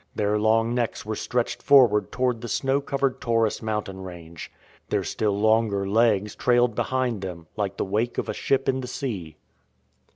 [0.15, 4.51] Their long necks were stretched forward toward the snow covered [Taurus mountain range.
[4.89, 8.87] Their still longer legs trailed behind them, like the wake of a ship in the
[8.87, 9.35] sea.